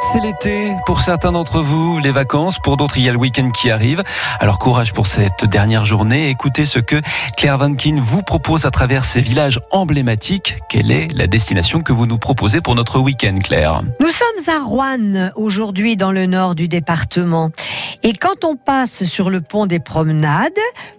[0.00, 3.50] C'est l'été pour certains d'entre vous, les vacances, pour d'autres il y a le week-end
[3.50, 4.02] qui arrive.
[4.38, 6.30] Alors courage pour cette dernière journée.
[6.30, 7.00] Écoutez ce que
[7.36, 10.58] Claire Vankin vous propose à travers ces villages emblématiques.
[10.68, 14.64] Quelle est la destination que vous nous proposez pour notre week-end, Claire Nous sommes à
[14.64, 17.50] Rouen aujourd'hui dans le nord du département.
[18.02, 20.52] Et quand on passe sur le pont des promenades,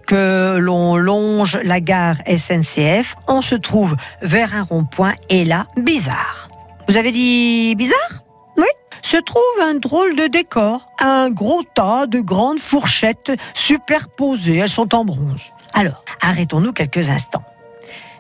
[0.05, 6.49] que l'on longe la gare SNCF, on se trouve vers un rond-point et là, bizarre.
[6.89, 8.23] Vous avez dit bizarre?
[9.01, 14.93] Se trouve un drôle de décor, un gros tas de grandes fourchettes superposées, elles sont
[14.95, 15.51] en bronze.
[15.73, 17.43] Alors, arrêtons-nous quelques instants.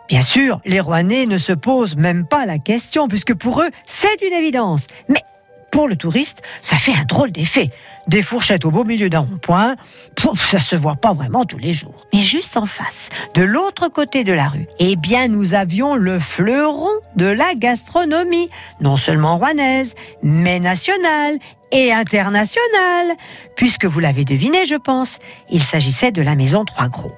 [0.07, 4.21] Bien sûr, les Rouennais ne se posent même pas la question, puisque pour eux, c'est
[4.25, 4.87] une évidence.
[5.07, 5.21] Mais
[5.71, 7.69] pour le touriste, ça fait un drôle d'effet.
[8.07, 9.75] Des fourchettes au beau milieu d'un rond-point,
[10.35, 12.07] ça se voit pas vraiment tous les jours.
[12.13, 16.19] Mais juste en face, de l'autre côté de la rue, eh bien, nous avions le
[16.19, 18.49] fleuron de la gastronomie,
[18.81, 19.93] non seulement rouennaise,
[20.23, 21.37] mais nationale
[21.71, 23.15] et internationale,
[23.55, 25.19] puisque vous l'avez deviné, je pense,
[25.51, 27.13] il s'agissait de la maison Trois Gros.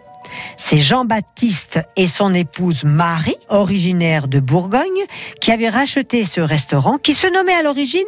[0.57, 5.05] C'est Jean-Baptiste et son épouse Marie, originaire de Bourgogne,
[5.39, 8.01] qui avaient racheté ce restaurant qui se nommait à l'origine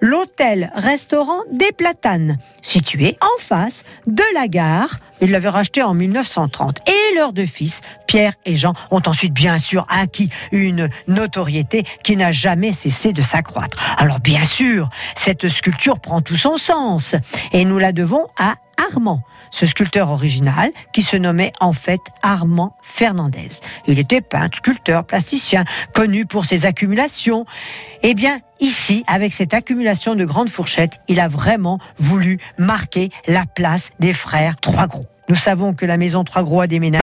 [0.00, 2.36] l'hôtel-restaurant des Platanes,
[2.68, 4.98] situé en face de la gare.
[5.20, 6.80] Ils l'avaient racheté en 1930.
[6.88, 12.16] Et leurs deux fils, Pierre et Jean, ont ensuite bien sûr acquis une notoriété qui
[12.16, 13.78] n'a jamais cessé de s'accroître.
[13.98, 17.16] Alors bien sûr, cette sculpture prend tout son sens
[17.52, 18.56] et nous la devons à
[18.92, 23.50] Armand, ce sculpteur original qui se nommait en fait Armand Fernandez.
[23.86, 27.44] Il était peintre, sculpteur, plasticien, connu pour ses accumulations.
[28.02, 33.44] Eh bien, ici, avec cette accumulation de grandes fourchettes, il a vraiment voulu marquer la
[33.46, 35.06] place des frères Trois Gros.
[35.28, 36.88] Nous savons que la maison Trois Gros a déménagé